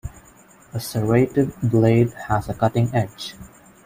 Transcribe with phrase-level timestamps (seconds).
[0.73, 3.35] A serrated blade has a cutting edge.